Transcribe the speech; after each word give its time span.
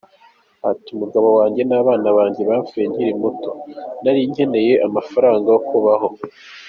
Ati 0.71 0.87
“Umugabo 0.95 1.27
wanjye 1.37 1.61
n’abana 1.69 2.09
banjye 2.17 2.41
bapfuye 2.49 2.85
nkiri 2.91 3.13
muto, 3.21 3.49
nari 4.03 4.19
nkeneye 4.31 4.73
amafaranga 4.87 5.47
yo 5.53 5.61
kubaho. 5.69 6.07